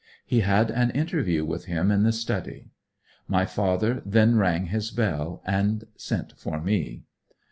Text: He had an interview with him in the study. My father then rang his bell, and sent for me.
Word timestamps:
He 0.25 0.39
had 0.39 0.71
an 0.71 0.89
interview 0.89 1.45
with 1.45 1.65
him 1.65 1.91
in 1.91 2.01
the 2.01 2.11
study. 2.11 2.71
My 3.27 3.45
father 3.45 4.01
then 4.03 4.35
rang 4.35 4.65
his 4.65 4.89
bell, 4.89 5.43
and 5.45 5.83
sent 5.95 6.33
for 6.39 6.59
me. 6.59 7.03